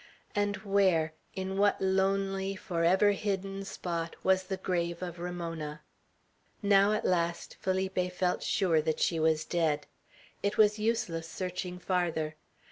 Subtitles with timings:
[0.33, 5.83] And where, in what lonely, forever hidden spot, was the grave of Ramona?
[6.63, 9.85] Now at last Felipe felt sure that she was dead.
[10.41, 12.35] It was useless searching farther.